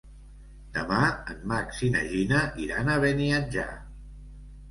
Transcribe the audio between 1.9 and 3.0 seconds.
na Gina iran a